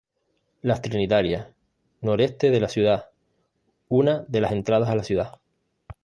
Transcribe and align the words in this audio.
Las 0.63 0.81
Trinitarias, 0.81 1.49
Noreste 2.01 2.49
de 2.49 2.59
la 2.59 2.69
ciudad, 2.69 3.11
una 3.87 4.25
de 4.27 4.41
las 4.41 4.51
entradas 4.51 4.89
a 4.89 4.95
la 4.95 5.03
ciudad. 5.03 5.35